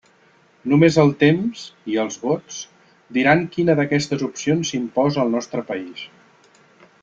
[0.71, 1.65] Només el temps
[1.95, 2.63] —i els vots—
[3.19, 6.07] diran quina d'aquestes opcions s'imposa al nostre país.